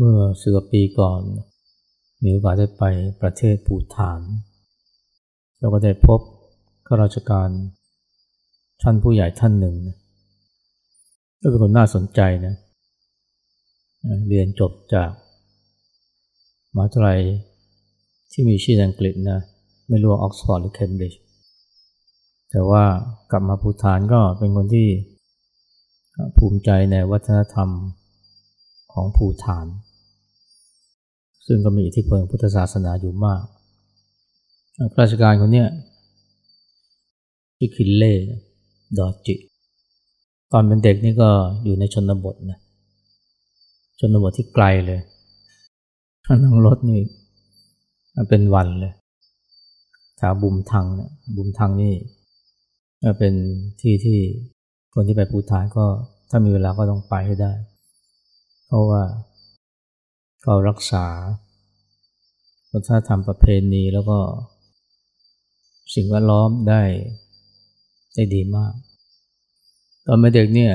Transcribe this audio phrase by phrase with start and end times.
[0.00, 1.20] เมื่อสิบปีก่อน
[2.22, 2.84] มีโอกาสได้ไป
[3.22, 4.20] ประเทศปูฐาน
[5.58, 6.20] แล้วก็ได้พบ
[6.86, 7.48] ข้าราชการ
[8.82, 9.76] ท่านผู้ใหญ่ท่านหนึ่ง
[11.40, 12.54] ก็เป็นคนน่าสนใจนะ
[14.28, 15.10] เรียนจบจาก
[16.74, 17.20] มหาวิทยาลัย
[18.32, 19.40] ที่มีชื่ออังกฤษนะ
[19.88, 21.20] ไม่รู้ว่าออกซฟอร์ดหรือเคมบริดจ์
[22.50, 22.84] แต่ว่า
[23.30, 24.88] กลับมาภูฐานก็เป็นคนที่
[26.36, 27.70] ภูมิใจในวัฒนธรรม
[28.92, 29.66] ของภูฐาน
[31.48, 33.42] ซึ่งก็มีอิทธิพลพุทธศาสนาอยู่มาก
[35.00, 35.64] ราชการคนนี้
[37.58, 38.14] ชื่อคินเล่
[38.98, 39.34] ดอจิ
[40.52, 41.28] ตอนเป็นเด็กนี่ก็
[41.64, 42.58] อยู่ในชนบทนะ
[44.00, 45.00] ชนบทที่ไกลเลย
[46.24, 47.00] ถ้านั่งรถนี่
[48.28, 48.92] เป็นวันเลย
[50.16, 51.94] แถวบุมทังนะบุมทังนี่
[53.18, 53.34] เป็น
[53.80, 54.18] ที่ที่
[54.94, 55.84] คนที่ไปปูฐานก็
[56.30, 57.52] ถ้ามีเวลาก็ต้องไปให้ได้
[58.66, 59.02] เพราะว่า
[60.42, 61.06] เขารักษา
[62.72, 64.18] วัฒนธรรมประเพณีแล้วก็
[65.94, 66.82] สิ่งแวดล้อมได้
[68.14, 68.72] ได้ดีมาก
[70.06, 70.72] ตอนเป็นเด็กเนี่ย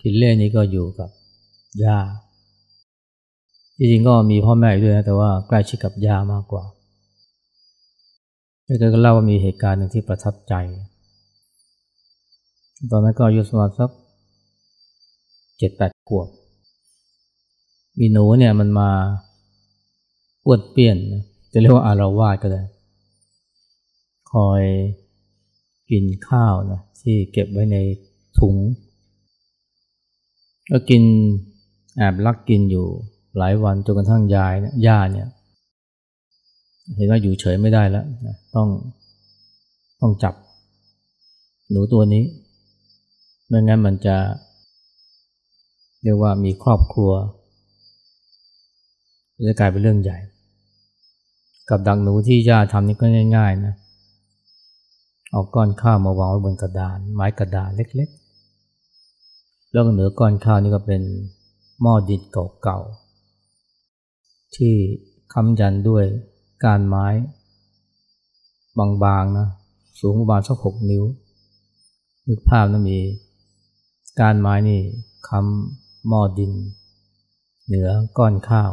[0.00, 1.10] คินเล่นี้ก็อยู่กับ
[1.84, 1.98] ย่า
[3.78, 6.64] จริงๆก็มีพ่อแม่ด้วยนะแต่ว่าใกล้ชิดกับย่ามากกว่า
[8.64, 10.54] แกก็เล่าว่ามีเหตุการณ์หนึ่งที่ประทับใจ
[12.90, 13.90] ตอนนั้นก็อายุสมาสัก
[15.58, 16.28] เจ็ดแปดขวบ
[18.02, 18.90] มีหนูเนี่ยมันมา
[20.44, 20.98] อ้วนเปี้ยน
[21.52, 22.62] จะเรียกว่าอารวาสก็ได้
[24.32, 24.62] คอย
[25.90, 27.76] กินข้าวนะที่เก็บไว้ใน
[28.38, 28.56] ถุง
[30.70, 31.02] ก็กิน
[31.96, 32.86] แอบลักกินอยู่
[33.38, 35.28] หลายวันจนกระทั่งยายเนี่ยย่าเนี่ย
[36.96, 38.68] เห็นว่าอยู่เฉยไม่ได้แล้วนะต้อง
[40.00, 40.34] ต้องจับ
[41.70, 42.24] หนูตัวนี้
[43.48, 44.16] ไม่งั้นมันจะ
[46.02, 47.12] เรียกว่ามีครอบครัว
[49.48, 50.18] จะกลายเป็นเรื่องใหญ่
[51.68, 53.06] กับดักหนูที่ย่าทำนี่ก็
[53.36, 53.74] ง่ายๆนะ
[55.32, 61.02] เอาก้อนข้าวมาวางไว้บนกระดาน ไม้กระดานเล็กๆ แล้วเหนือก้อนข้าวนี่ก็เป็น
[61.80, 62.22] หม้อดิน
[62.62, 64.74] เก่าๆ ที่
[65.32, 66.04] ค้ำยันด้วย
[66.64, 67.06] การไม้
[68.78, 69.48] บางๆนะ
[70.00, 71.04] สูงประมาณสักหกนิ้ว
[72.28, 72.98] นึกภาพนะมี
[74.20, 74.80] การไม้นี่
[75.28, 76.52] ค้ำหม้อดิน
[77.66, 78.70] เหนือก้อนข้าว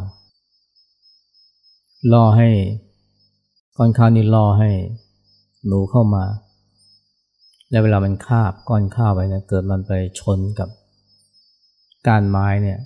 [2.12, 2.48] ล่อให้
[3.76, 4.70] ก้อนข้าวนี่ล่อให้
[5.66, 6.24] หนูเข้ามา
[7.70, 10.68] แล้วเวลามันคาบก้อนข้าวไปเนี่ยเกิดมันไปชนกับ
[12.08, 12.78] การไม้เนี่ย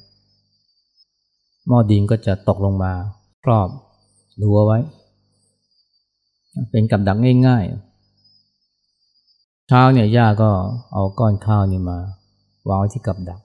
[1.68, 2.92] หม้อดินก็จะตกลงมา
[3.44, 3.68] ครอบ
[4.38, 4.78] หัวไว้
[6.70, 10.50] เป็นกับดักง่ายๆเช้าเนี่ยย่าก็
[10.92, 11.98] เอาก้อนข้าวนี่มา
[12.68, 13.40] วางไว้ที่กับดัก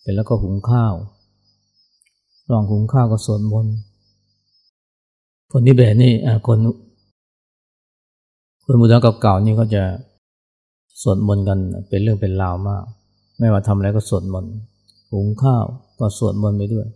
[0.00, 0.94] เสร็จแล้วก็หุงข้าว
[2.50, 3.74] ลองหุงข้าวก็สวดมนต์
[5.52, 6.12] คนที่แบบนี่
[6.46, 6.58] คน
[8.64, 9.82] คนบูชาเก่าๆนี่เขาจะ
[11.02, 11.58] สวดมนต์กัน
[11.88, 12.84] เป็นเรื่องเป็นราวมาก
[13.38, 14.52] ไม่ว่าทำอะไรก็สวดมนต์
[15.12, 15.64] หุงข้าว
[15.98, 16.86] ก็สวดมนต์ไปด้วย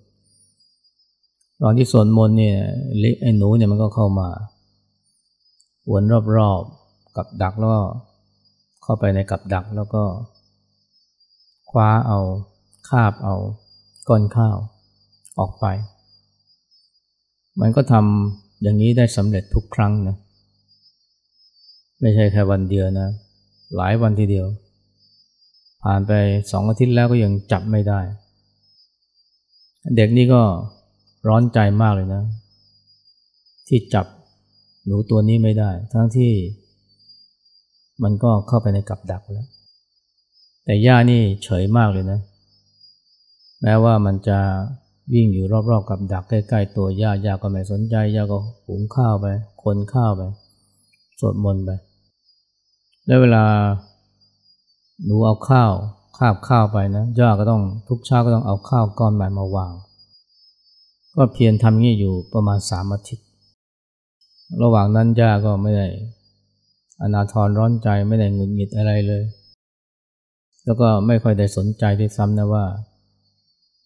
[1.62, 2.56] ตอนที่สวดมนต์เนี่ย
[3.20, 4.28] ไอ้หนูเนี่ยมันก็เข้ามา
[5.90, 6.02] วน
[6.36, 7.80] รอบๆกับดักแล้วก็
[8.82, 10.02] เข้าไปในกับดักแล้วก็
[11.70, 12.18] คว้าเอา
[12.88, 13.34] คาบเอา
[14.08, 14.56] ก้อนข้าว
[15.38, 15.66] ออกไป
[17.60, 20.16] มันก็ทำอย่างนี้ได้สำเร็จทุกครั้งนะ
[22.00, 23.08] ไม่ใช่แค่วันเดียวนะ
[23.76, 24.46] หลายวันทีเดียว
[25.82, 26.12] ผ่านไป
[26.52, 28.00] สองอาทิตย์แล้วก็ยังจับไม่ได้
[29.96, 30.42] เด็กนี่ก็
[31.28, 32.22] ร้อนใจมากเลยนะ
[33.68, 34.06] ที่จับ
[34.86, 36.32] หนูตัวนี้ไม่ได้ ทั้งที่
[38.02, 39.46] มันก็เข้าไปในกับดักแล้ว
[40.64, 42.20] แต่ย่านี่เฉยมากเลยนะ
[43.62, 44.38] แม้ว่ามันจะ
[45.12, 49.26] วิ่งอยู่รอบๆกับดักใกล้ๆตัวย่ายาก็ไม่สนใจย่าก็หุงข้าวไป
[49.62, 50.22] คนข้าวไป
[51.20, 51.70] สวดมนต์ไป
[53.06, 53.44] แล้วเวลา
[55.04, 55.72] หนูเอาข้าว
[56.18, 59.72] คาบข้าวไปนะย่าก็ต้องทุกเช้าก็ต้องเอาข้าวก้อนใหม่มาวาง
[61.16, 63.26] ก็เพียรทำงี้อยู่ประมาณสามอาทิตย์
[64.62, 65.86] ระหว่างนั้นย่าก็ไม่ได้
[67.02, 69.24] อนาทรร้อนใจไม่ได้หงุดหงิดอะไรเลย
[70.64, 72.64] แล้วก็ไม่ค่อยได้สนใจด้วยซ้ำนะว่า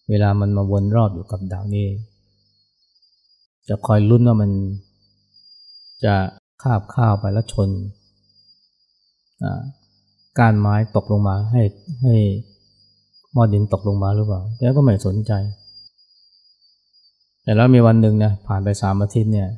[0.09, 1.87] เวลามันมาวนรอบอยู่กับดาวนี้
[3.69, 4.51] จะคอยลุ้นว่ามัน
[6.05, 6.15] จะ
[6.63, 7.69] คาบข้าวไปแล้วชน
[10.39, 11.61] การไม้ตกลงมาให้
[12.03, 12.15] ให้
[13.33, 15.31] หม้อดินตกลงมาหรือเปล่าแกก็ไม่สนใจ
[17.43, 19.49] แต่แล้วมีวันหนึ่งนะผ่านไปสามอาทิตย์เนี่ย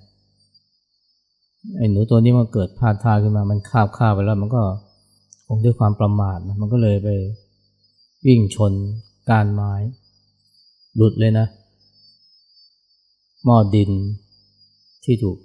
[1.76, 4.62] ไอ้หนูตัวนี้มันเกิดพลาดท่าขึ้นมา มันคาบข้าวไปแล้ว มันก็
[5.48, 7.10] คงด้วยความประมาทนะมันก็เลยไป
[8.26, 8.74] วิ่งชน
[9.32, 9.74] การไม้
[10.98, 11.48] หลุดเลยนะ
[13.46, 13.92] หม้อดิน
[15.04, 15.38] ที่ถูก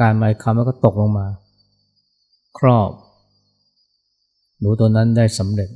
[0.00, 1.26] การไม้คำแล้วก็ตกลงมา
[2.58, 2.90] ครอบ
[4.60, 5.70] หนูตัวนั้นได้สำเร็จ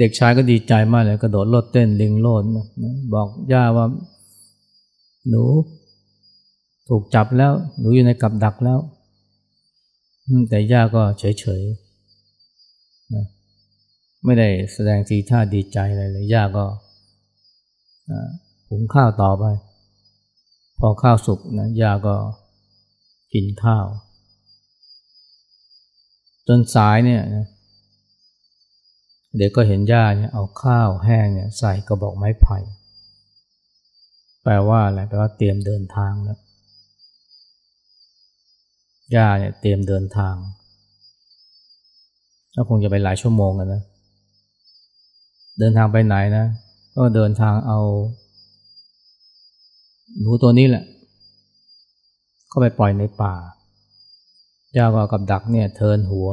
[0.00, 2.66] เด็กชายก็ดีใจมากเลยกระโดดโลดเต้นลิงโลดนะ
[3.14, 3.86] บอกย่าว่า
[5.28, 5.42] หนู
[6.88, 8.78] ถูกจับแล้ว หนูอยู่ในกับดักแล้ว
[10.48, 11.85] แต่ย่าก็เฉยๆ
[14.26, 16.66] ไม่ได้แสดงทีท่าดีใจอะไรเลยย่าก็
[18.68, 19.44] หุงข้าวต่อไป
[20.78, 22.16] พอข้าวสุกนะย่าก็
[23.32, 23.86] กินข้าว
[26.48, 27.46] จนสายเนี่ยนะ
[29.36, 32.58] เด็กก็เห็นย่าเนี่ยเอาข้าวแห้งเนี่ยใส่กระบอกไม้ไผ่
[34.42, 36.38] แปลว่าอะไรแปลว่าเตรียมเดินทางแล้ว
[39.14, 40.34] ย่าเนี่ยเตรียมเดินทาง
[42.54, 43.82] ก็คงจะไปหลายชั่วโมงกันนะ
[45.58, 46.46] เดินทางไปไหนนะ
[46.96, 47.80] ก็เดินทางเอา
[50.18, 50.84] หนูตัวนี้แหละ
[52.48, 53.34] เข้าไปปล่อยในป่า
[54.76, 56.28] ย่าก็กับดักเนี่ยเทินหัว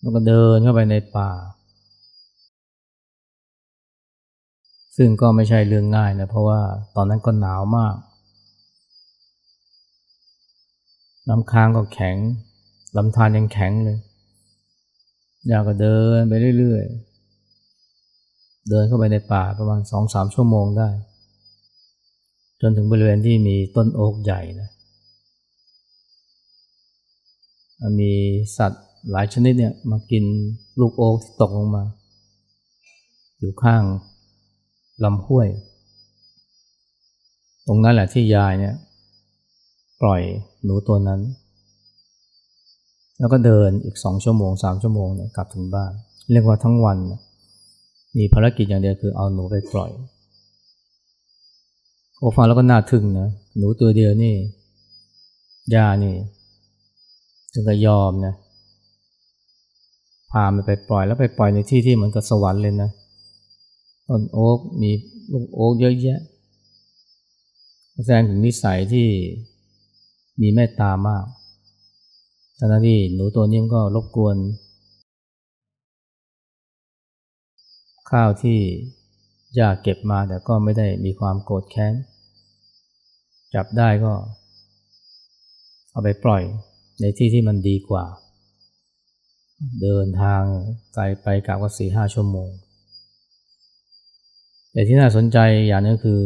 [0.00, 1.30] แล้วก็เดินเข้าไปในป่า
[4.96, 6.60] ซึ่งก็ไม่ใช่เรื่องง่ายนะ เพราะว่า
[6.96, 7.96] ตอนนั้นก็หนาวมาก
[11.28, 12.16] น้ำค้างก็แข็ง
[12.96, 13.98] ลำธารยังแข็งเลย
[15.48, 17.13] อยากก็เดินไปเรื่อยๆ
[18.68, 20.88] เดินเข้าไปในป่าประมาณสองสามชั่วโมงได้
[22.60, 24.70] จนถึงบริเวณที่มีต้นโอ๊กใหญ่นะ
[28.00, 28.12] มี
[28.58, 30.24] สัตว์หลายชนิดเนี่ยมากิน
[30.80, 31.84] ลูกโอ๊กที่ตกลงมา
[33.38, 33.82] อยู่ข้าง
[35.04, 35.48] ลำห้วย
[37.66, 38.74] ตรงนั้นแหละที่ยายเนี่ย
[40.02, 40.22] ปล่อย
[40.64, 41.20] หนูตัวนั้น
[43.18, 45.92] แล้วก็เดินอีกสองชั่วโมงสามชั่วโมงเนี่ยกลับถึงบ้าน
[46.32, 46.98] เรียกว่าทั้งวัน
[48.18, 49.90] มีภารกิจอย่างเดียวคือเอาหนูไปปล่อย
[52.18, 53.28] โอฟังแล้วก็น่าทึ่งนะ
[53.58, 54.34] หนูตัวเดียวนี่
[55.74, 56.14] ย่านี่
[57.52, 58.34] ถึงก็ยอมนะ
[60.30, 62.90] พามันไปปล่อยแล้วไปปล่อยในที่ที่เหมือนกับสวรรค์เลยนะ
[64.08, 64.90] ต้นโอ๊กมี
[65.32, 66.20] ลูกโอ๊กเยอะแยะ
[68.04, 69.08] แสดงถึงนิสัยที่
[70.40, 71.24] มีเมตตามาก
[72.58, 74.36] ทันที่หนูตัวนี้มันก็รบกวน
[78.10, 78.58] ข้าวที่
[79.60, 81.94] ยากเก็บมาแต่ก็ไม่ได้มีความโกรธแค้น
[83.54, 84.12] จับได้ก็
[85.90, 86.42] เอาไปปล่อย
[87.00, 88.04] ในที่ที่มันดีกว่า
[89.82, 90.42] เดินทาง
[90.94, 92.50] ไกลไปกลับก็สี่ห้าชั่วโมง
[94.72, 96.22] แต่ที่น่าสนใจอย่างนึงคือ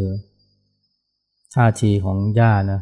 [1.55, 2.81] ท่าทีของย่านะ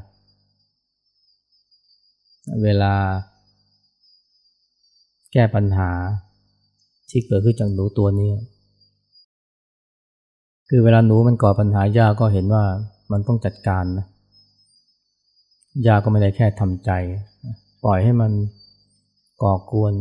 [2.62, 2.94] เวลา
[5.32, 5.90] แก้ปัญหา
[7.10, 8.32] ที่เกิดขึ้นจากหนูตัวนี้
[10.68, 12.64] คือเวลาหนูมันก่อปัญหาย่าก็เห็นว่า
[13.12, 14.06] มันต้องจัดการนะ
[15.86, 16.90] ย่าก็ไม่ได้แค่ทำใจ
[17.84, 18.32] ปล่อยให้มัน
[19.42, 19.92] ก่อกวน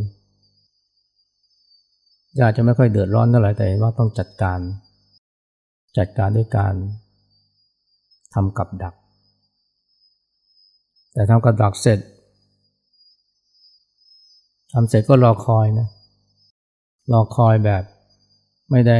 [2.39, 4.59] ญาจะไม่ค่อยเดือดร้อนเท่าไหร่แต่ว่าต้องจัดการ
[5.97, 6.73] จัดการด้วยการ
[8.33, 8.95] ทำกับดัก
[11.13, 11.99] แต่ทำกับดักเสร็จ
[14.73, 15.87] ทำเสร็จก็รอคอยนะ
[17.11, 17.83] รอคอยแบบ
[18.71, 18.99] ไม่ได้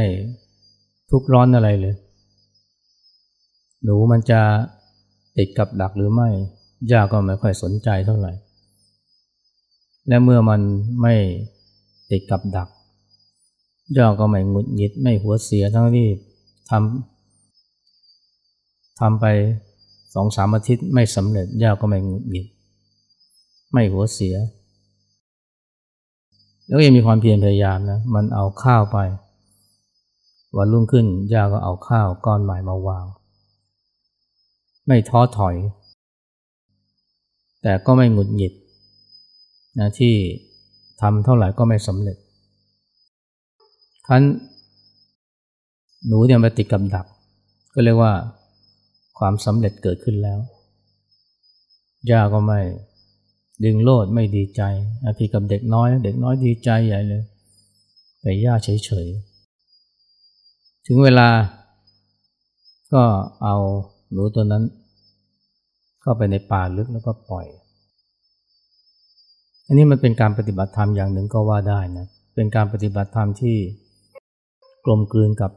[1.10, 1.94] ทุกร้อนอะไรเลย
[3.84, 4.40] หนูมันจะ
[5.36, 6.28] ติดกับดักหรือไม่
[6.92, 8.32] ย่าก็ไม่ค่อยสนใจเท่าไหร่
[10.08, 10.60] และเมื่อมัน
[11.02, 11.14] ไม่
[12.10, 12.68] ติดกับดัก
[13.96, 16.08] ย่อก็ไม่หงุดหงิดไม่หัวเสียทั้งที่
[16.70, 19.24] ทำทำไป
[20.14, 22.46] สองสามอาทิตย์ไม่สำเร็จย่าก็ไม่หงุดหงิด
[23.72, 24.36] ไม่หัวเสีย
[26.66, 28.98] แล้วยังมีความเพียรพยายามนะ มันเอาข้าวไป
[30.56, 33.04] วันรุ่งขึ้นย่าก็เอาข้าวก้อนใหม่มาวาง
[34.86, 35.56] ไม่ท้อถอย
[37.62, 38.52] แต่ก็ไม่หงุดหงิด
[39.78, 40.14] นะที่
[41.00, 42.16] ทำเท่าไหร่ก็ไม่สำเร็จ
[44.06, 44.22] คัน
[46.06, 47.06] หนูเนี่ยมาติดกับดัก
[47.74, 48.12] ก็เรียกว่า
[49.18, 50.38] ความสำเร็จเกิดขึ้นแล้ว
[52.10, 52.60] ย่าก็ไม่
[53.64, 54.62] ดึงโลดไม่ดีใจ
[55.04, 57.22] อาทิกับเด็กน้อย เด็กน้อยดีใจใหญ่เลย
[58.20, 59.35] แต่ย่าเฉยๆ
[60.88, 61.28] ถึงเวลา
[62.92, 63.02] ก็
[63.42, 63.56] เอา
[64.10, 64.64] หนูตัวนั้น
[66.00, 67.46] เข้าไปในป่าลึกแล้วก็ปล่อย
[69.66, 73.56] อันนี้มันเป็นการปฏิบัติธรรมอย่างหนึ่งก็ว่าได้นะ เป็นการปฏิบัติธรรมที่
[74.84, 75.50] กลมกลืนกับ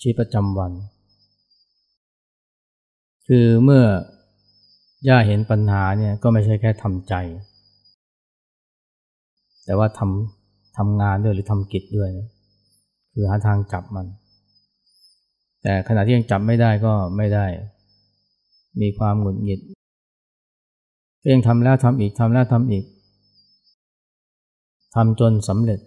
[0.00, 0.72] ชีวิตประจำวัน
[3.26, 3.84] คือเมื่อ
[5.08, 7.14] ย่าเห็นปัญหาเนี่ยก็ไม่ใช่แค่ทำใจ
[9.64, 12.28] แต่ว่าทำทำงานด้วยหรือทำกิจด้วยนะ
[13.12, 14.06] คือหาทางจับมัน
[15.68, 17.46] แต่ขณะที่ยังจับไม่ได้ก็ไม่ได้
[18.80, 19.60] มีความหงุดหงิด
[21.24, 22.84] เองทำแล้วทำอีกทำแล้วทำอีก
[24.94, 25.80] ทำจนสำเร็จ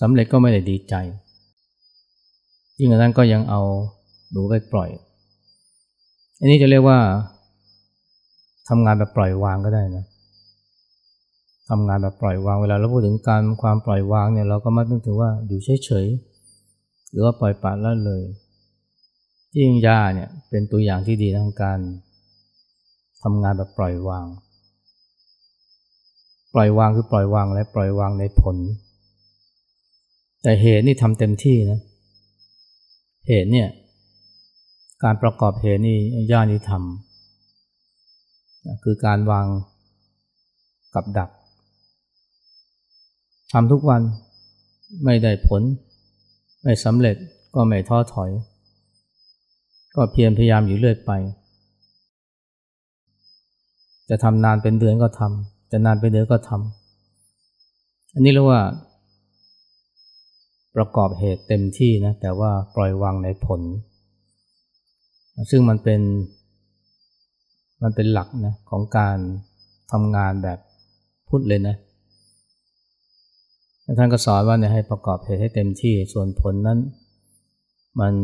[0.00, 0.94] สำเร็จก็ไม่ได้ดีใจ
[2.78, 3.60] ยิ่งกว่านั้นก็ยังเอา
[4.30, 4.88] หนูไปปล่อย
[6.38, 6.98] อันนี้จะเรียกว่า
[8.68, 10.04] ทำงานแบบปล่อยวางก็ได้นะ
[11.68, 16.31] ทำงานแบบปล่อยวางเวลาเราพูดถึงการความปล่อยวางเนี่ยเราก็มักนึกถึงว่าอยู่เฉยๆ
[17.12, 18.24] หรือว่าปล่อยปละละเลย
[19.50, 21.78] ที่ยิงยาเนี่ยเป็นตัวอย่างที่ดีทางการ
[23.22, 24.26] ทำงานแบบปล่อยวาง
[26.54, 28.56] ปล่อยวางคือปล่อยวางและปล่อยวางในผล
[30.42, 31.80] แต่เหตุนี่ทำเต็มที่นะ
[33.28, 33.68] เหตุเนี่ย
[35.04, 35.98] การประกอบเหตุนี่
[36.30, 39.46] ย่านี่ทำคือการวาง
[40.94, 41.30] กับดัก
[43.52, 44.02] ทำทุกวัน
[45.04, 45.62] ไม่ได้ผล
[46.62, 47.16] ไม่สำเร็จ
[47.54, 48.30] ก็ไม่ท้อถอย
[49.94, 51.10] ก็เพียรพยายามอยู่เรื่อยไป
[54.10, 58.60] จะทำนานเป็นเดือนก็ทำจะนานเป็นเดือนก็ทำอันนี้เรียกว่า
[60.76, 63.60] ประกอบเหตุเต็มที่นะแต่ว่าปล่อยวางในผล
[65.50, 66.00] ซึ่งมันเป็น
[67.82, 69.16] มันเป็นหลักนะของการ
[69.92, 70.58] ทำงานแบบ
[71.28, 71.76] พุทธเลยนะ
[73.98, 76.78] ท่านก็สอนว่าเนี่ยให้ประกอบเหตุให้เต็มที่ส่วนผลนั้น
[78.00, 78.14] มัน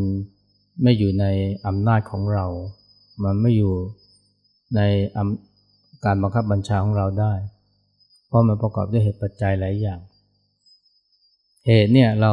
[0.82, 1.26] ไม่อยู่ใน
[1.66, 2.46] อำนาจของเรา
[3.24, 3.74] มันไม่อยู่
[4.76, 4.80] ใน
[6.04, 7.34] การบังคับบัญชาของเราได้
[8.26, 10.00] เพราะมันประกอบด้วยเหตุปัจจัยหลายอย่าง
[11.66, 12.32] เหตุเนี่ยเรา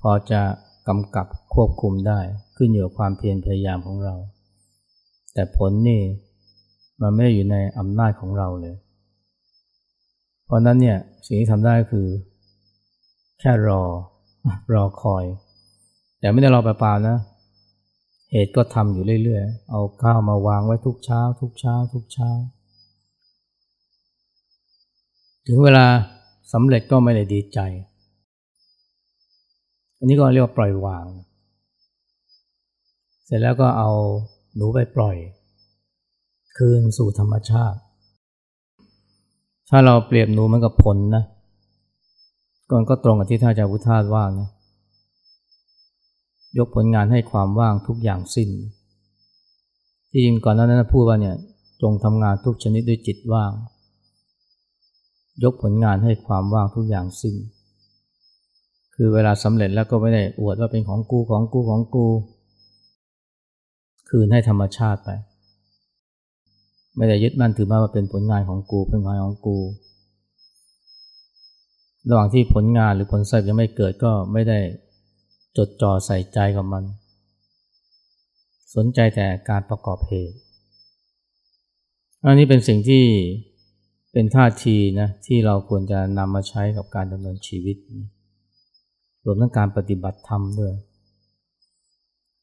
[0.00, 0.42] พอจะ
[0.88, 2.20] กำกับควบคุมได้
[2.56, 4.14] ขึ้นอยู่กับความเพียรพยายามของเรา
[5.34, 6.00] แต่ผลนี่
[7.02, 8.76] มันไม่อยู่ในอำนาจของเราเลย
[10.52, 12.06] ราะนั้นเนี่ยสิ่งที่ทำได้คือ
[13.40, 13.82] แค่รอ
[14.72, 15.24] รอคอย
[16.20, 17.16] แต่ไม่ได้รอเปล่าๆนะ
[18.30, 22.30] เหตุก็ทำอยู่เรื่อยๆ เอาข้าวมาวางไว้ทุกเช้า ทุกเช้า ทุกเช้า
[25.46, 25.86] ถึงเวลา
[26.52, 27.58] สำเร็จก็ไม่ได้ดีใจ
[29.98, 31.06] อันนี้ก็เรียกว่าปล่อยวาง
[33.24, 33.90] เสร็จแล้วก็เอา
[34.56, 35.16] หนูไปปล่อย
[36.56, 37.78] คืนสู่ธรรมชาติ
[39.74, 41.24] ถ้าเราเปรียบหนูมันกับผลนะ
[42.70, 44.48] ก่อนก็ตรงกับที่ท่านอาจารย์พุทธาว่านะ
[46.58, 48.50] ยกผลงานให้ความว่างทุกอย่างสิ้น
[50.10, 51.36] ที่จริงก่อนนั้นพูดว่าเนี่ย
[51.82, 53.52] จงทำงานทุกชนิดด้วยจิตว่าง
[55.44, 57.36] ยกผลงานให้ความว่างทุกอย่างสิ้น
[58.94, 62.06] คือเวลาสำเร็จแล้วก็ไม่ได้อวดว่าเป็นของกูของกูของกู
[64.08, 65.10] คืนให้ธรรมชาติไป
[66.96, 69.58] ไม่ได้ยึดมั่นถือมั่นว่าเป็นผลงานของกูเป็นงานของกู
[72.08, 74.58] ระหว่างที่ผลงานหรือผลสำเร็จยังไม่เกิดก็ไม่ได้
[75.56, 76.84] จดจ่อใส่ใจกับมัน
[78.74, 80.36] สนใจแต่การประกอบเหตุ
[82.24, 83.04] อันนี้เป็นสิ่งที่
[84.12, 87.76] เป็นท่าทีนะที่เราควรจะนำมาใช้กับการดำเนินชีวิต
[89.26, 90.72] รวมทั้งการปฏิบัติธรรมด้วย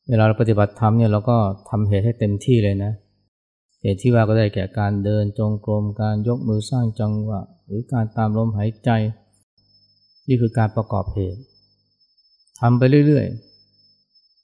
[0.09, 1.37] เวลาเราปฏิบัติธรรมเนี่ยเราก็
[1.69, 8.89] ทำเหตุให้เต็มที่เลยนะเเหตุที่ว่าก็ได้แก่การเดินจงกรมการยกมือสร้างจังหวะ หรือการตามลมหายใจ
[10.27, 11.39] นี่คือการประกอบเหตุ
[12.59, 13.25] ทำไปเรื่อย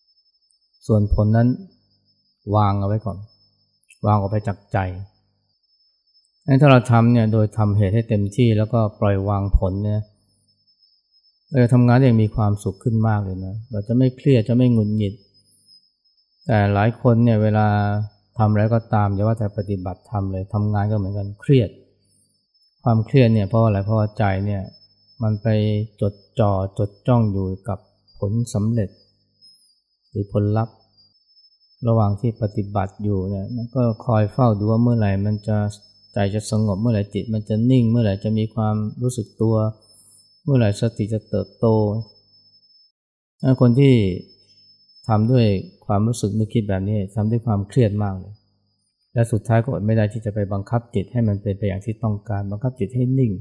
[0.05, 1.47] ๆ ส่วนผลนั้น
[2.55, 3.17] วางเอาไว้ก่อน
[4.05, 4.77] วางออกไปจากใจ
[6.61, 10.01] ถ้าเราทำเนี่ยโดยทำเหตุให้เต็มที่แล้วก็ปล่อยวางผลเนี่ย
[11.49, 15.13] เราจะทำงานอย่างมีความสุขขึ้นมากเลยนะ เราจะไม่เครียดจะไม่หงุดหงิด
[16.45, 17.67] แต่หลายคนเนี่ยเวลา
[18.37, 21.69] ทำอะไรก็ตามอย่าว่าแต่ปฏิบัติทำเลยทำงานก็เหมือนกันเครียด
[22.83, 24.63] ความเครียดเนี่ยเพราะอะไรเพราะาใจเนี่ย
[25.23, 25.47] มันไป
[26.01, 27.79] จดจ่อจดจ้องอยู่กับ
[28.19, 28.89] ผลสำเร็จ
[30.09, 30.75] หรือผลลัพธ์
[31.87, 35.57] ระหว่างที่ปฏิบัติอยู่เนี่ยก็คอยเฝ้าดูว่าเมื่อไหร่มันจะ
[36.13, 39.55] ใจจะสงบเมื่อไหร่จิตมันจะนิ่ง เมื่อไหร่จะมีความรู้สึกตัว
[40.43, 41.67] เมื่อไหร่สติจะเติบโต
[43.61, 43.93] คนที่
[45.07, 45.45] ทำด้วย
[45.85, 48.33] ความรู้สึกนึกคิดแบบนี้ทำด้วยความเครียดมากเลย
[49.13, 53.31] และสุดท้ายก็อดไม่ได้ที่จะไปบังคับจิตให้มันเป็นไปอย่างที่ต้องการ บังคับจิตให้นิ่ง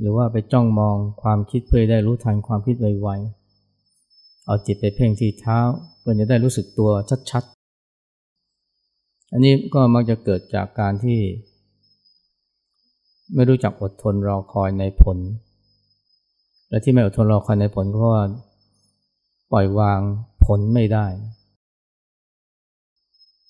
[0.00, 5.58] หรือว่าไปจ้องมองความคิดเพื่อได้รู้ทันความคิดไวๆเอาจิตไปเพ่งที่เท้า
[6.00, 6.90] เพื่อจะได้รู้สึกตัว
[7.30, 11.18] ชัดๆ อันนี้ก็มักจะเกิดจากการที่
[13.34, 15.18] ไม่รู้จักอดทนรอคอยในผล
[16.68, 18.24] และที่ไม่อดทนรอคอยในผลก็เพราะว่า
[19.52, 20.00] ปล่อยวาง
[20.58, 21.06] ลไม่ได้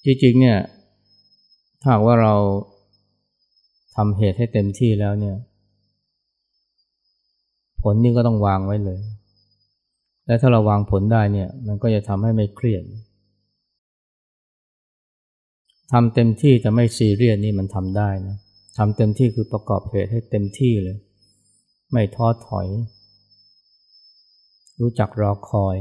[0.04, 0.59] จริงๆเนี่ย
[1.83, 2.35] ถ้าว่าเรา
[3.97, 5.37] ทำเหตุให้เต็มที่แล้วเนี่ย
[7.83, 9.00] ผผลนี่ก็ต้องวางไว้เลย
[10.26, 12.85] และถ้าเราวางผลได้เนี่ย มันก็จะทำให้ไม่เครียด
[15.92, 18.37] ทำเต็มที่แต่ไม่ซีเรียสนี่มันทำได้นะ
[18.78, 20.97] ทำเต็มที่คือประกอบเหตุให้เต็มที่เลย
[21.92, 22.66] ไม่ท้อถอย
[24.80, 25.76] รู้จักรอคอย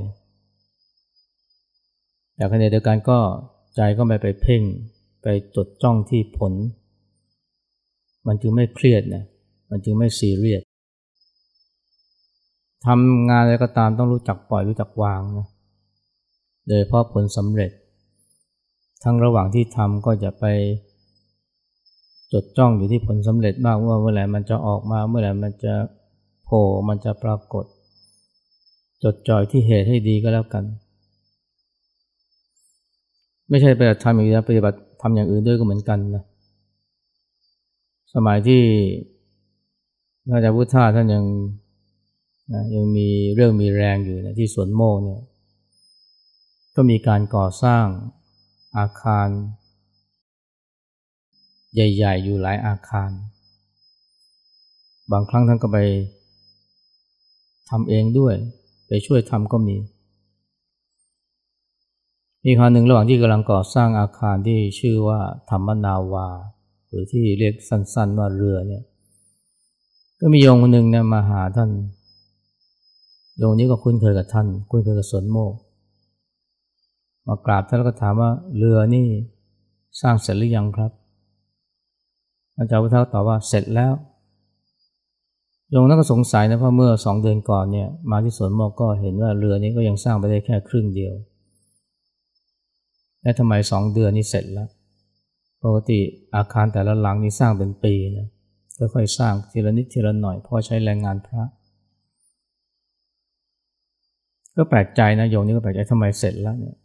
[2.40, 3.20] แต่ขณะเดียวกันก็
[3.76, 4.62] ใจก็ไม่ไปเพ่ง
[5.22, 6.54] ไปจดจ้องที่ผล
[8.28, 9.24] มันจึงไม่เครียดนะ
[9.70, 10.62] มันจึงไม่ซีเรียส
[12.86, 15.48] ทำงานอะไรก็ตามต้องรู้จักปล่อยรู้จักวางนะ
[16.68, 17.72] โดยเพราะผลสำเร็จ
[19.04, 20.46] ทั้งระหว่างที่ทำก็จะไป
[22.34, 25.74] จดจ้องอยู่ที่ผลสำเร็จมากว่าเมื่อไหร่มันจะออกมาเมื่อไหร่มันจะ
[26.46, 27.66] โผล่มันจะปรากฏ
[29.04, 30.66] จดจ่อยที่เหตุให้ดีก็แล้วกัน
[33.50, 36.24] ไม่ใช่ไปทำอย่างนี้ปฏิบัติทำอย่างอื่นด้วยก็เหมือนกันนะ
[38.14, 38.64] สมัยที่
[40.30, 41.24] พระอาจารย์พุทธาท่านยัง
[42.54, 45.22] นะยังมีเรื่องมีแรงอยู่นะที่สวนโมกเนี่ย
[46.76, 47.86] ก็มีการก่อสร้าง
[48.78, 49.28] อาคาร
[51.74, 53.10] ใหญ่ ๆ อยู่หลายอาคาร
[55.12, 55.78] บางครั้งท่านก็ไป
[57.70, 58.36] ทำเองด้วย
[58.88, 59.76] ไปช่วยทำก็มี
[62.46, 65.20] มีครั้งหนึ่งระหว่างที่กำลังก่อสร้างอาคารที่ชื่อว่า
[65.50, 66.28] ธรรมนาวา
[66.88, 68.84] หรือที่เรียกสั้นๆว่าเรือเนี่ย
[70.20, 71.70] ก็มีโยงคนหนึ่งเนี่ยมาหาท่าน
[73.38, 75.54] โยงนี้ก็คุ้นเคยกับท่าน คุ้นเคยกับสนโมก
[77.28, 79.08] มากราบท่านแล้วก็ถามว่าเรือนี่
[80.02, 80.92] สร้างเสร็จหรือยังครับ
[82.58, 83.94] อาจารย์พุทธตอบว่าเสร็จแล้ว
[85.70, 91.14] โยงนั้นก็สงสัยนะเพราะเมื่อสองเดือนก่อนเนี่ย มาที่สวนโมกก็เห็นว่าเรือนี้ก็ยังสร้างไปได้แค่ครึ่งเดียว
[93.24, 94.70] และทำไมสองเดือนนี้เสร็จแล้ว
[95.64, 96.00] ปกติ
[96.36, 98.28] อาคารแต่ละหลังนี่สร้างเป็นปีนะ
[98.94, 101.44] ค่อยๆสร้างทีละนิดทีละหน่อยพราะใช้แรงงานพระ
[104.56, 106.76] ก็แปลกใจนะโยมนี่ก็แปลกใจทำไมเสร็จแล้วเนี่ย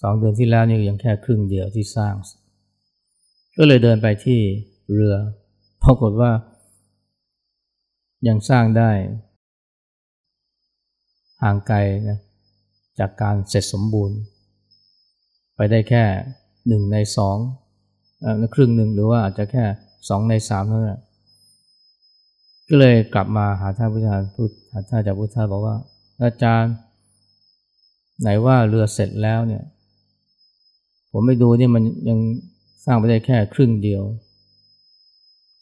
[0.00, 2.14] สองเดือนที่แล้วนี่ยังแค่ครึ่งเดียวที่สร้าง
[3.56, 4.40] ก็เลยเดินไปที่
[4.94, 5.16] เรือ
[5.82, 6.30] ปรากฏว่า
[8.28, 8.90] ยังสร้างได้
[11.42, 11.78] ห่างไกล
[12.08, 12.18] นะ
[12.98, 14.18] จากการเสร็จสมบูรณ์
[15.56, 16.04] ไปได้แค่
[16.68, 17.36] หนึ่งในสอง
[18.54, 19.64] ครึ่งหนึ่งหรือว่าอาจจะแค่
[20.08, 21.00] สองในสามเท่านั้น
[22.68, 25.76] ก็เลยกลับมาหาท่านพุทธาพูดหาท่านจากพุทธาบอกว่า
[26.22, 26.72] อาจารย์
[28.20, 29.62] ไหนว่าเรือเสร็จแล้วเนี่ย
[31.10, 32.18] ผมไม่ดูนี่มันยัง
[32.84, 34.02] สร้างไปได้แค่ครึ่งเดียว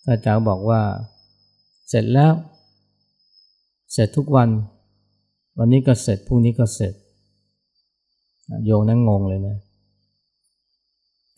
[0.05, 0.81] ท่านอาจารย์บอกว่า
[1.89, 2.33] เสร็จแล้ว
[3.93, 4.49] เสร็จทุกวัน
[5.59, 6.95] วันนี้ก็เสร็จพรุ่งนี้ก็เสร็จ
[8.65, 9.57] โยงนั้นงงเลยนะ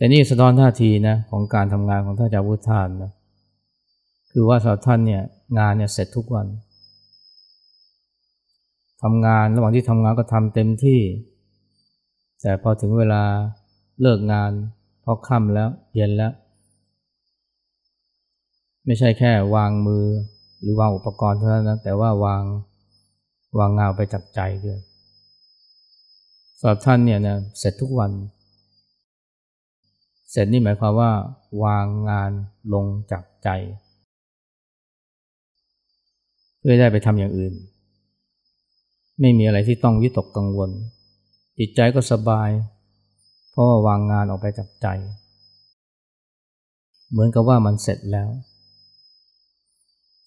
[0.02, 3.10] แต่นี่สะท้อนท่าทีนะของการทำงานของท่านอาจารย์พุทธานนะ
[4.32, 5.22] คือว่าสาวท่านเนี่ย
[5.58, 6.46] งานเนี่ยเสร็จทุกวัน
[9.02, 11.00] ทำงานระหว่างที่ทำงานก็ทำเต็มที่
[12.42, 13.22] แต่พอถึงเวลา
[14.00, 14.50] เลิกงาน
[15.04, 16.32] พอค่ำแล้วเย็นแล้ว
[18.86, 20.04] ไม่ใช่แค่วางมือ
[20.60, 22.42] หรือวางอุปกรณ์เท่านั้นนะแต่ว่าวาง
[23.58, 24.78] วางงานไปจากใจด้วย
[26.58, 28.12] สำหรับท่านเนี่ยนะเสร็จทุกวัน
[30.32, 31.10] เสร็จนี่หมายความว่า
[31.64, 32.32] วางงาน
[32.74, 33.48] ลงจากใจ
[36.58, 37.54] เพื่อได้ไปทำอย่างอื่น
[39.20, 40.70] ไม่มีอะไรที่ต้องวิตกกังวล
[41.58, 42.50] จิตใจก็สบาย
[43.50, 44.86] เพราะว่าวางงานออกไปจากใจ
[47.10, 48.28] เหมือนกับว่ามันเสร็จแล้ว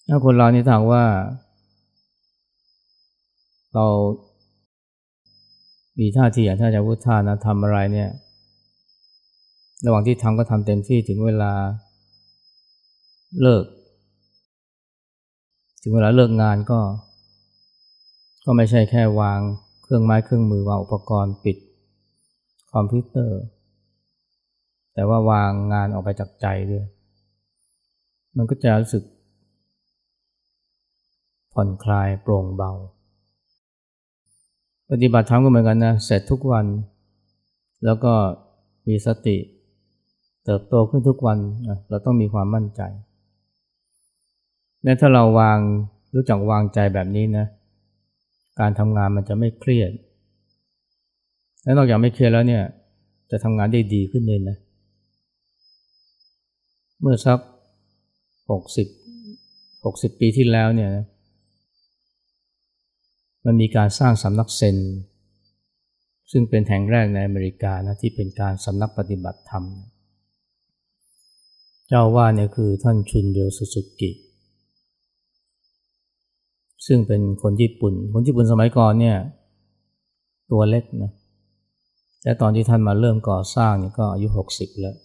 [0.08, 1.04] ถ้าคนเรานี่ถามว่า
[3.74, 3.86] เรา
[6.00, 8.10] มีท่าทีอย่างท่านอาจารย์พุทธานะทำอะไรเนี่ย
[9.84, 11.52] ระหว่างที่ทำก็ทำเต็มที่ถึงเวลา
[13.42, 13.64] เลิก
[15.82, 16.80] ถึงเวลาเลิกงานก็
[18.44, 19.40] ก็ไม่ใช่แค่วาง
[19.82, 21.56] เครื่องไม้เครื่องมือวางอุปกรณ์ปิด
[22.72, 23.40] คอมพิวเตอร์
[24.94, 26.84] แต่ว่าวางงานออกไปจากใจด้วย
[28.36, 29.04] มันก็จะรู้สึก
[31.52, 32.72] ผ่อนคลายโปร่งเบา
[34.90, 36.66] ปฏิบัติธรรมก็เหมือนกันนะ เสร็จทุกวัน
[37.84, 38.14] แล้วก็
[38.88, 39.36] มีสติ
[40.46, 41.38] เติบโตขึ้นทุกวัน
[41.88, 42.82] เราต้องมีความมั่นใจ
[44.84, 45.58] นี่ถ้าเราวาง
[46.14, 47.46] รู้จักวางใจแบบนี้นะ
[48.60, 49.92] การทำงานมันจะไม่เครียด
[51.62, 52.62] และนอกจากไม่เครียดแล้วเนี่ย
[53.30, 54.56] จะทำงานได้ดีขึ้นเลยนะ
[57.00, 57.38] เมื่อสัก
[58.50, 58.88] หกสิบ
[59.84, 61.04] หกสิบปีที่แล้วเนี่ยนะ
[63.44, 64.76] มันมีการสร้างสำนักเซน
[66.30, 69.64] ซึ่งเป็นแห่งแรกในอเมริกานะที่เป็นการสำนักปฏิบัติธรรม
[71.88, 74.10] เจ้าว่าเนี่ยคือท่านชุนเดียวสุสุกิ
[76.86, 79.16] ซึ่งเป็นคนญี่ปุ่น คนญี่ปุ่นสมัยก่อนเนี่ย
[80.50, 81.10] ตัวเล็กนะ
[82.22, 84.96] แต่ตอนที่ท่านมาเริ่มก่อสร้างเนี่ยก็อายุหกสิบแล้ว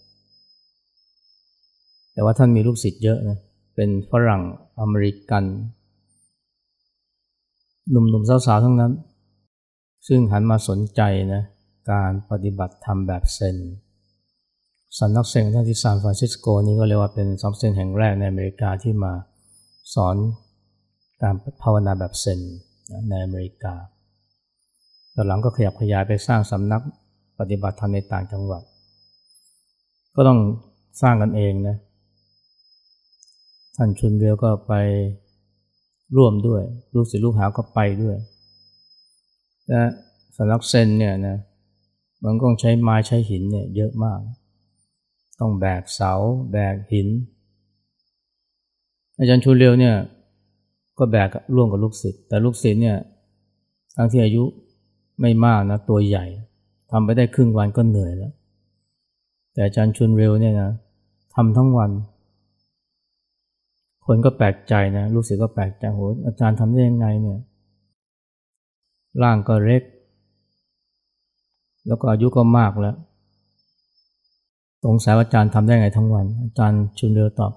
[2.12, 3.38] แต่ว่าท่านมีลูกศิษย์เยอะนะ
[3.76, 4.42] เป็นฝรั่ง
[4.80, 5.44] อเมริกัน
[7.90, 8.92] หนุ่มๆสาวๆทั้งนั้น
[10.08, 11.00] ซึ่งหันมาสนใจ
[11.32, 11.42] นะ
[11.92, 13.56] การปฏิบัติธรรมแบบเซน
[14.98, 19.12] สำนักเซนที่ซานฟรานซิสโกนี่ก็เรียกว่าเป็นสำนักเซนแห่งแรกในอเมริกาที่มา
[19.94, 20.16] สอน
[21.22, 22.40] การภาวนาแบบเซน
[23.08, 23.74] ในอเมริกา
[25.14, 26.82] ตอนหลังก็ขยับขยายไปสร้างสำนัก
[27.38, 28.62] ปฏิบัติธรรมในต่างจังหวัด
[30.14, 30.38] ก็ต้อง
[31.02, 31.76] สร้างกันเองนะ
[33.76, 34.72] ท่านชุนเรียวก็ไป
[36.16, 36.62] ร่วมด้วย
[36.94, 38.16] ลูกศิษย์ลูกหาก็ไปด้วย
[39.68, 39.82] และ
[40.36, 41.36] สำนักเซนเนี่ยนะ
[42.24, 44.20] มันก็ใช้ไม้ใช้หินเนี่ยเยอะมาก
[45.40, 46.12] ต้องแบกเสา
[46.52, 47.08] แบกหิน
[49.18, 49.94] อาจารย์ชุนเรียวเนี่ย
[50.98, 52.96] ก็แบกร่วมกับลูกศิษย์แต่ลูกศิษย์เนี่ย
[53.96, 54.44] ทั้งที่อายุ
[55.20, 56.26] ไม่มากนะตัวใหญ่
[56.90, 58.32] ทำไปได้ครึ่งวันก็เหนื่อยแล้ว
[59.52, 60.70] แต่อาจารย์ชุนเร็วเนี่ยนะ
[61.34, 61.90] ทำทั้งวัน
[64.06, 67.38] คนก็แปลกใจนะลูกศิษย์ก็แปลกใจโหอาจารย์ทำได้ยังไงเนี่ย
[69.22, 69.82] ร่างก็เล็ก
[71.86, 72.96] แล้วก็อายุก็มากแล้ว
[74.84, 77.52] สงสัยว่าอาจารย์ทำได้ไงทั้งวัน อาจารย์ชุนเร็วตอบ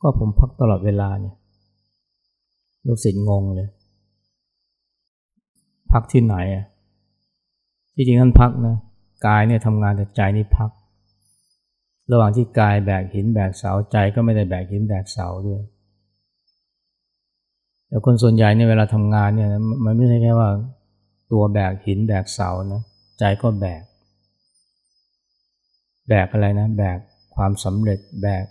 [0.00, 1.34] ก็ผมพักตลอดเวลาเนี่ย
[2.86, 3.68] ลูกศิษย์งงเลย
[5.92, 6.64] พักที่ไหนอะ
[7.94, 8.76] ที่จริงท่านพักนะ
[9.26, 10.70] กายเนี่ยทำงานแต่ใจนี่พัก
[12.12, 15.62] ระหว่างที่กายแบกหินแบกเสาใจก็ไม่ได้แบกหินแบกเสาด้วย
[17.88, 19.48] แต่คนส่วนใหญ่เนี่ยเวลาทำงานเนี่ย
[19.84, 20.48] มันไม่ใช่แค่ว่า
[21.32, 22.82] ตัวแบกหินแบกเสานะ
[23.18, 23.82] ใจก็แบก
[26.10, 26.98] แบกอะไรนะ แบก
[27.34, 28.44] ความสำเร็จแบก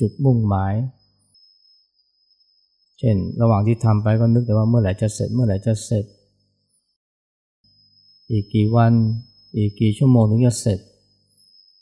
[0.00, 0.74] จุดมุ่งหมาย
[2.98, 6.04] เช่น ระหว่างที่ทำไปก็นึกแต่ว่าเมื่อไหร่จะเสร็จเมื่อไหร่จะเสร็จ
[8.30, 8.92] อีกกี่วัน
[9.56, 10.78] อีกกี่ชั่วโมงถึงจะเสร็จ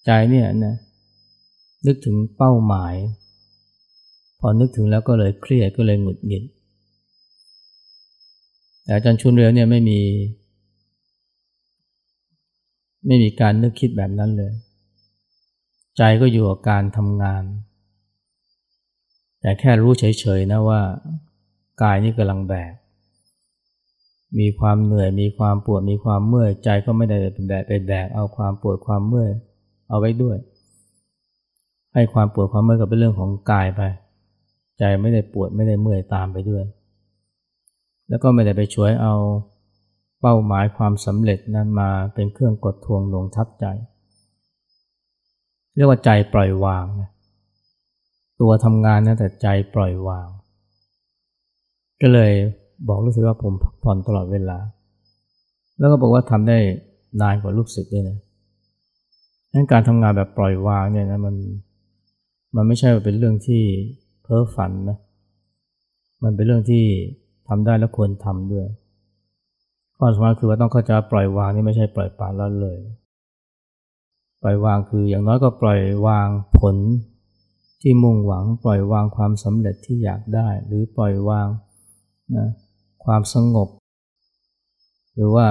[0.05, 0.77] ใจเนี่ยนะ
[1.87, 2.95] นึกถึงเป้าหมาย
[4.39, 6.45] พอนึกถึงแล้วก็เลยเครียดก็เลยหงุดหงิด
[8.83, 10.01] แต่อาจารย์ชุนเรือเนี่ยไม่มี
[13.07, 14.53] ไม่มีการนึกคิดแบบนั้นเลย
[15.99, 17.43] ใจก็อยู่กับการทำงาน
[19.41, 20.81] แต่แค่รู้เฉยๆนะว่า
[21.83, 22.73] กายนี่กำลังแบก
[24.39, 29.31] มีความเหนื่อย มีความปวด มีความเมื่อย ใจก็ไม่ได้เป็นแบกไปแบก เอาความปวดความเมื่อย
[29.89, 30.37] เอาไว้ด้วย
[31.95, 33.83] ให้ความปวดความเมื่อยกับเป็นเรื่องของกายไป
[34.79, 36.65] ใจไม่ได้ปวดไม่ได้เมื่อยตามไปด้วย
[38.09, 39.15] แล้วก็ไม่ได้ไปช่วยเอา
[40.21, 43.67] เป้าหมายความสำเร็จนั้นมาเป็นเครื่องกดทวงหลงทับใจ
[45.79, 47.11] เรียกว่าใจปล่อยวางนะ
[48.41, 50.27] ตัวทำงานนะแต่ใจปล่อยวาง
[52.01, 52.33] ก็เลย
[52.89, 54.59] บอกลูกศิษย์ว่าผมพักผ่อนตลอดเวลา
[55.79, 56.59] แล้วก็บอกว่าทำได้
[57.21, 58.19] นานกว่าลูกศิษย์ด้วยนะ
[59.53, 61.35] นั้นการทำงานแบบปล่อยวางเนี่ยนะมัน
[62.57, 63.63] มันไม่ใช่เป็นเรื่องที่
[64.23, 64.99] เพ้อฝันนะ
[66.25, 66.85] มันเป็นเรื่องที่
[67.49, 68.67] ทำได้และควรทำด้วย
[69.99, 72.79] ข้อสำคัญคือว่าต้องเข้าใจปล่อยวางนี่ไม่ใช่ปล่อยปละละเลย
[74.43, 76.77] ปล่อยวางคืออย่างน้อยก็ปล่อยวางผล
[77.83, 81.49] ที่มุ่งหวัง ปล่อยวางความสำเร็จที่อยากได้ หรือปล่อยวาง
[82.37, 82.49] นะ
[83.05, 83.69] ความสงบ
[85.15, 85.47] หรือว่า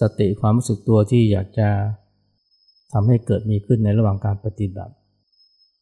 [0.00, 1.68] สติความรู้สึกตัวที่อยากจะ
[2.92, 4.94] ทำให้เกิดมีขึ้นในระหว่างการปฏิบัติ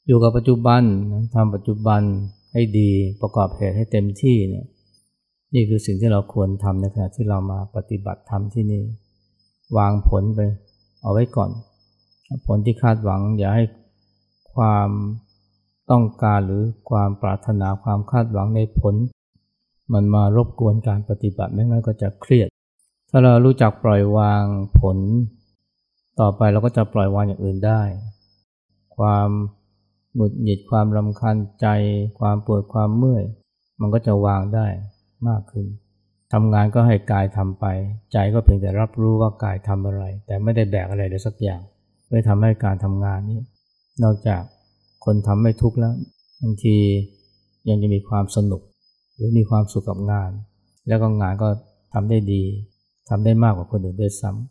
[0.06, 0.82] อยู่กับปัจจุบัน
[1.34, 2.02] ทำปัจจุบัน
[2.52, 4.66] ให้ดีประกอบเหตุให้เต็มที่เนี่ย
[5.54, 8.82] นี่คือสิ่งที่เราควรทำในขณะที่เรามาปฏิบัติธรรมที่นี่
[9.78, 10.40] วางผลไป
[11.02, 11.50] เอาไว้ก่อน
[12.46, 13.64] ผลที่คาดหวัง อย่าให้
[14.54, 14.88] ความ
[15.90, 18.94] ต้องการหรือความปรารถนาความคาดหวังในผล
[19.92, 22.48] มันมารบกวนการปฏิบัติไม่งั้นก็จะเครียด
[23.10, 24.44] ถ้าเรารู้จักปล่อยวาง
[24.80, 24.98] ผล
[26.20, 27.82] ต่อไปเราก็จะปล่อยวางอย่างอื่นได้
[28.96, 29.28] ความ
[30.14, 31.66] หงุดหงิดความรำคาญใจ
[32.18, 33.24] ความปวดความเมื่อย
[33.80, 34.66] มันก็จะวางได้
[35.28, 35.66] มากขึ้น
[36.32, 37.64] ทำงานก็ให้กายทำไป
[38.12, 41.60] ใจก็เพียงแต่รับรู้ว่ากายทำอะไร แต่ไม่ได้แบกอะไรเลยสักอย่าง
[42.12, 43.40] เพื่อทำให้การทำงานนี้
[44.02, 44.42] นอกจาก
[45.04, 45.94] คนทำไม่ทุกข์แล้ว
[46.42, 46.76] บางที
[47.68, 48.62] ยังจะมีความสนุก
[49.14, 50.30] หรือมีความสุขกับงาน
[50.88, 51.48] แล้วก็งานก็
[51.94, 52.42] ทำได้ดี
[53.08, 54.50] ทำได้มากกว่าคนอื่นด้วยซ้ำ